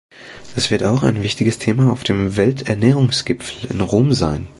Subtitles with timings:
[0.55, 4.47] Das wird auch ein wichtiges Thema auf dem Welternährungsgipfel in Rom sein.